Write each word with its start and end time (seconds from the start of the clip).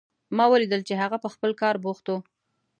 ما 0.37 0.45
ولیدل 0.53 0.81
چې 0.87 0.93
هغه 1.01 1.17
په 1.23 1.29
خپل 1.33 1.51
کار 1.61 1.75
بوخت 1.83 2.05
و 2.09 2.13